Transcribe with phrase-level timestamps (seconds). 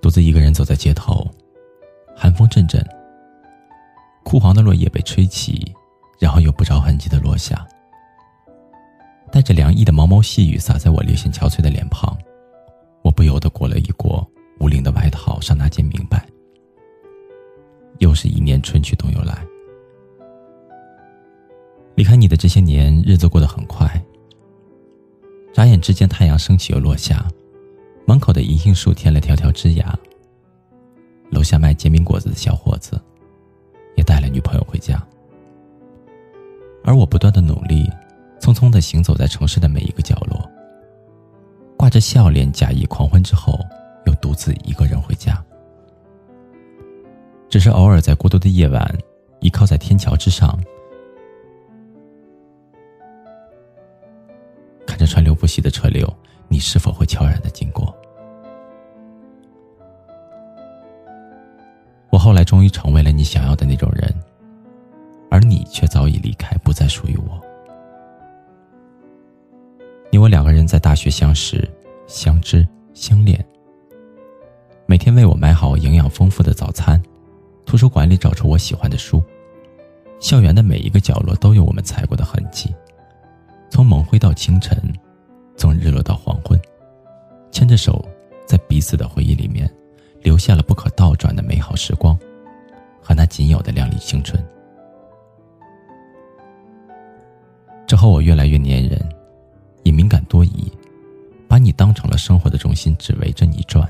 [0.00, 1.26] 独自一个人走在街头，
[2.16, 2.84] 寒风阵阵，
[4.24, 5.74] 枯黄的落叶被吹起，
[6.18, 7.66] 然后又不着痕迹的落下，
[9.30, 12.16] 带着凉意的毛毛细雨洒在我略显憔悴的脸庞，
[13.02, 14.26] 我不由得裹了一裹
[14.58, 16.26] 无领的外套，刹那间明白，
[17.98, 19.46] 又是一年春去冬又来。
[21.94, 24.02] 离开你的这些年，日子过得很快，
[25.52, 27.26] 眨眼之间，太阳升起又落下。
[28.10, 29.96] 门口的银杏树添了条条枝芽。
[31.30, 33.00] 楼下卖煎饼果子的小伙子，
[33.96, 35.00] 也带了女朋友回家。
[36.82, 37.88] 而我不断的努力，
[38.40, 40.44] 匆匆的行走在城市的每一个角落，
[41.76, 43.56] 挂着笑脸，假意狂欢之后，
[44.06, 45.40] 又独自一个人回家。
[47.48, 48.92] 只是偶尔在孤独的夜晚，
[49.38, 50.58] 依靠在天桥之上，
[54.84, 56.12] 看着川流不息的车流，
[56.48, 57.96] 你是否会悄然的经过？
[62.50, 64.12] 终于成为了你想要的那种人，
[65.30, 67.40] 而你却早已离开，不再属于我。
[70.10, 71.70] 你我两个人在大学相识、
[72.08, 73.38] 相知、相恋，
[74.84, 77.00] 每天为我买好营养丰富的早餐，
[77.64, 79.22] 图书馆里找出我喜欢的书，
[80.18, 82.74] 校园的每一个角落都有我们踩过的痕迹，
[83.70, 84.76] 从蒙灰到清晨，
[85.56, 86.60] 从日落到黄昏，
[87.52, 88.04] 牵着手，
[88.44, 89.72] 在彼此的回忆里面。
[90.22, 92.14] 留下了不可倒转的美好时光，
[93.10, 94.40] 和那仅有的靓丽青春。
[97.84, 99.04] 之后我越来越粘人，
[99.82, 100.72] 也敏感多疑，
[101.48, 103.84] 把你当成了生活的中心，只围着你转。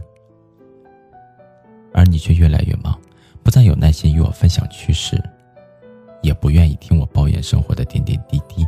[1.93, 2.99] 而你却越来越忙，
[3.43, 5.23] 不再有耐心与我分享趣事，
[6.23, 8.67] 也不愿意听我抱怨生活的点点滴滴。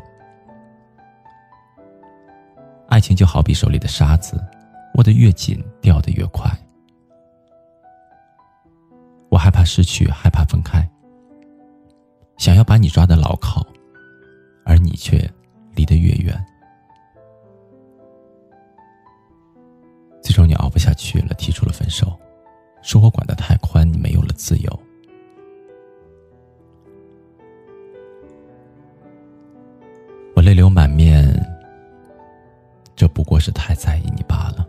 [2.90, 4.38] 爱情就好比手里的沙子，
[4.96, 6.50] 握得越紧，掉得越快。
[9.32, 10.86] 我害怕失去，害怕分开，
[12.36, 13.66] 想要把你抓得牢靠，
[14.62, 15.26] 而你却
[15.74, 16.38] 离得越远。
[20.22, 22.14] 最终你熬不下去了，提出了分手，
[22.82, 24.80] 说我管得太宽，你没有了自由。
[30.36, 31.26] 我泪流满面，
[32.94, 34.68] 这不过是太在意你罢了，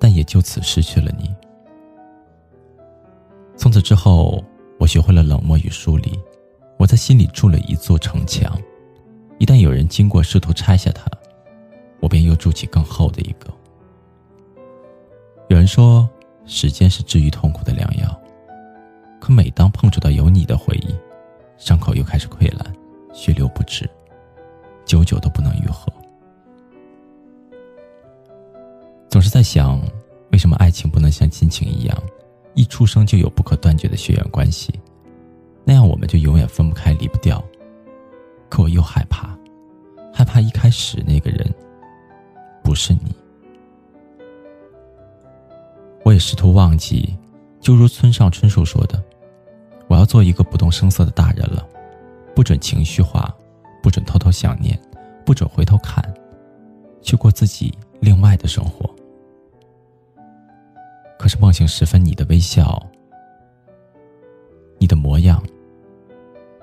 [0.00, 1.30] 但也就此失去了你。
[3.56, 4.42] 从此之后，
[4.78, 6.18] 我学会了冷漠与疏离。
[6.78, 8.60] 我在心里筑了一座城墙，
[9.38, 11.06] 一旦有人经过试图拆下它，
[12.00, 13.52] 我便又筑起更厚的一个。
[15.48, 16.08] 有人说，
[16.44, 18.20] 时间是治愈痛苦的良药，
[19.20, 20.94] 可每当碰触到有你的回忆，
[21.56, 22.74] 伤口又开始溃烂，
[23.12, 23.88] 血流不止，
[24.84, 25.92] 久久都不能愈合。
[29.08, 29.80] 总是在想，
[30.32, 31.30] 为什么爱情不能像？
[32.82, 34.74] 出生就有不可断绝的血缘关系，
[35.64, 37.40] 那样我们就永远分不开、离不掉。
[38.48, 39.38] 可我又害怕，
[40.12, 41.48] 害怕一开始那个人
[42.60, 43.14] 不是你。
[46.02, 47.16] 我也试图忘记，
[47.60, 49.00] 就如村上春树说的
[49.86, 51.64] ：“我要做一个不动声色的大人了，
[52.34, 53.32] 不准情绪化，
[53.80, 54.76] 不准偷偷想念，
[55.24, 56.02] 不准回头看，
[57.00, 58.91] 去过自己另外的生活。”
[61.22, 62.84] 可是梦醒时分，你的微笑，
[64.78, 65.40] 你的模样，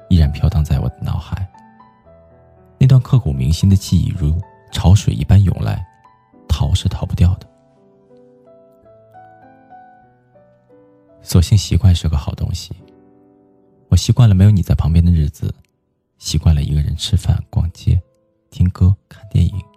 [0.10, 1.50] 依然飘荡在我的脑海。
[2.78, 4.38] 那段刻骨铭心的记忆，如
[4.70, 5.88] 潮水一般涌来，
[6.50, 7.48] 逃是逃不掉的。
[11.22, 12.74] 所幸习惯是个好东西，
[13.88, 15.56] 我习惯了没有你在旁边的日子，
[16.18, 17.98] 习惯了一个人吃饭、逛街、
[18.50, 19.69] 听歌、看电影。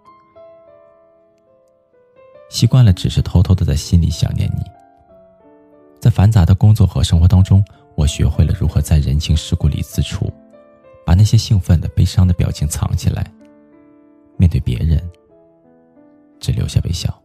[2.53, 4.63] 习惯了，只是偷偷的在心里想念你。
[5.99, 7.65] 在繁杂的工作和生活当中，
[7.95, 10.31] 我学会了如何在人情世故里自处，
[11.07, 13.27] 把那些兴奋的、悲伤的表情藏起来。
[14.37, 15.03] 面对别人，
[16.39, 17.19] 只留下微笑。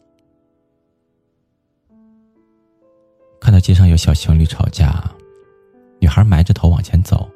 [3.42, 5.04] 看到街上有小情侣吵架，
[6.00, 7.30] 女孩埋着头往前走，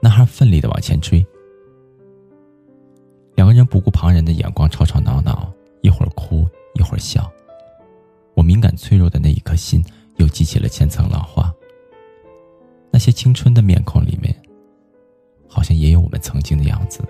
[0.00, 1.24] 男孩奋力的往前追，
[3.34, 6.48] 两个人不顾旁人的眼光，吵吵闹闹，一会儿哭。
[6.76, 7.30] 一会儿笑，
[8.34, 9.82] 我敏感脆弱的那一颗心
[10.16, 11.52] 又激起了千层浪花。
[12.90, 14.34] 那些青春的面孔里面，
[15.48, 17.02] 好像也有我们曾经的样子。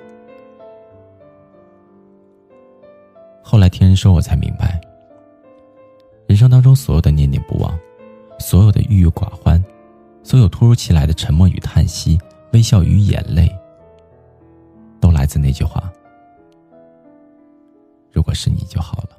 [3.42, 4.80] 后来听人说，我才明白，
[6.28, 7.76] 人生当中所有的念念不忘，
[8.38, 9.62] 所有的郁郁寡欢，
[10.22, 12.18] 所有突如其来的沉默与叹息，
[12.52, 13.48] 微笑与眼泪，
[15.00, 15.92] 都来自那句话：
[18.12, 19.15] 如果是你就好了。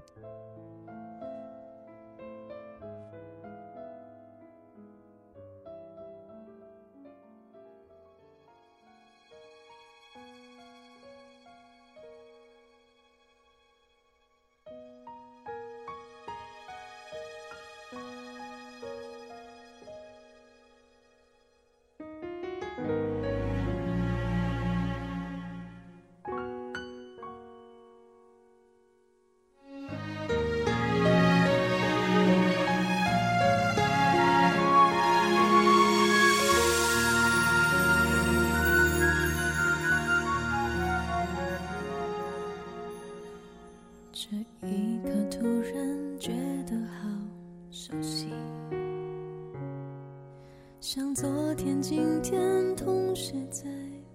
[50.90, 53.66] 像昨天、今天同时在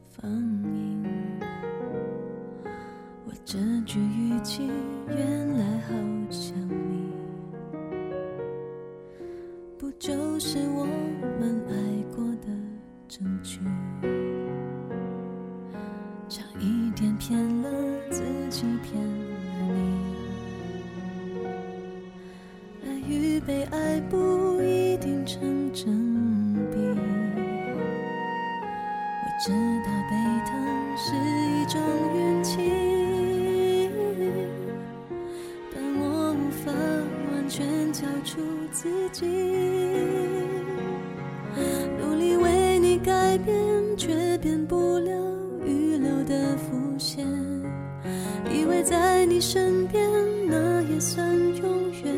[0.09, 1.05] 放映。
[3.27, 4.71] 我这句语气
[5.07, 5.93] 原来好
[6.31, 7.13] 像你，
[9.77, 10.87] 不就是我
[11.39, 11.75] 们爱
[12.17, 12.49] 过的
[13.07, 13.61] 证据？
[16.27, 17.69] 差一点骗了
[18.09, 20.07] 自己，骗了你。
[22.87, 24.32] 爱与被爱不
[44.43, 45.13] 变不了
[45.65, 47.25] 预留的伏线。
[48.51, 50.05] 以为在你身边，
[50.49, 51.25] 那也算
[51.57, 52.13] 永远。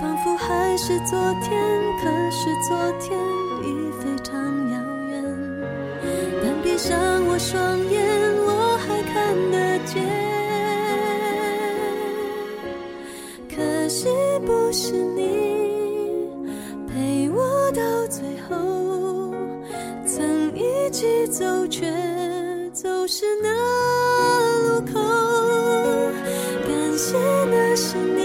[0.00, 1.60] 仿佛还是昨天，
[2.00, 3.18] 可是昨天
[3.64, 4.32] 已非常
[4.70, 4.78] 遥
[5.10, 5.24] 远。
[6.40, 6.96] 但闭上
[7.26, 8.00] 我双眼，
[8.46, 9.92] 我还看得见。
[13.48, 14.06] 可惜
[14.46, 15.71] 不是你
[20.92, 21.90] 一起走，却
[22.70, 23.48] 走失那
[24.68, 25.00] 路口。
[26.68, 27.16] 感谢
[27.50, 28.20] 那是你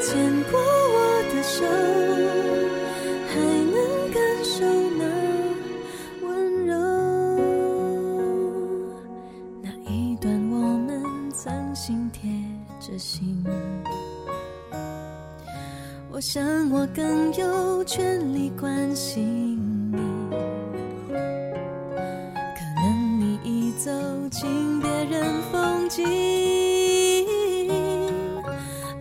[0.00, 0.14] 牵
[0.52, 0.96] 过我
[1.34, 1.64] 的手，
[3.26, 3.34] 还
[3.72, 3.76] 能
[4.12, 4.64] 感受
[5.00, 5.02] 那
[6.22, 6.70] 温柔。
[9.60, 11.02] 那一段我们
[11.32, 12.30] 曾心贴
[12.78, 13.44] 着心。
[16.12, 19.39] 我想我更有权利关心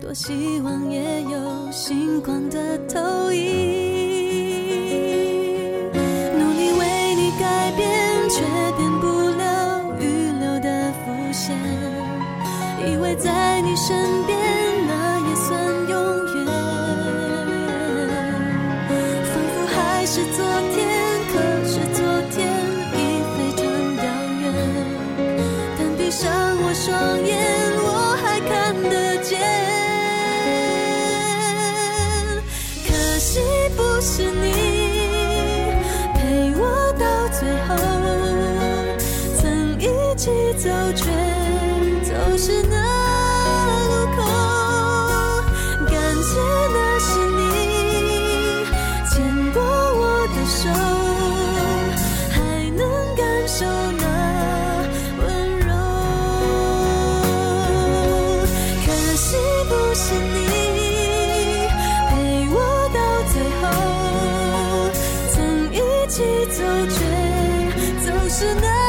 [0.09, 3.68] 多希望也有星光的投影。
[40.93, 41.05] 却
[42.03, 42.75] 走失那
[43.87, 44.17] 路口
[45.85, 45.93] 感
[46.23, 46.39] 谢
[46.73, 47.39] 那是你
[49.09, 49.13] 牵
[49.53, 50.01] 过我
[50.35, 50.57] 的手
[52.31, 52.37] 还
[52.71, 52.81] 能
[53.15, 53.65] 感受
[53.97, 54.03] 那
[55.19, 55.23] 温
[55.59, 55.69] 柔
[58.83, 59.27] 可惜
[59.67, 60.37] 不是你
[62.09, 62.11] 陪
[62.49, 62.55] 我
[62.95, 62.99] 到
[63.31, 63.63] 最后
[65.29, 65.37] 曾
[65.71, 65.77] 一
[66.07, 66.17] 起
[66.47, 66.57] 走
[66.89, 66.97] 却
[68.05, 68.88] 走失那